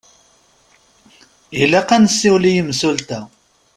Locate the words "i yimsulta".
2.49-3.19